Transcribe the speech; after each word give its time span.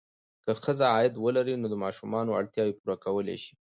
که 0.43 0.51
ښځه 0.63 0.85
عاید 0.93 1.13
ولري، 1.17 1.55
نو 1.61 1.67
د 1.69 1.75
ماشومانو 1.83 2.35
اړتیاوې 2.39 2.73
پوره 2.79 2.95
کولی 3.05 3.37
شي. 3.43 3.53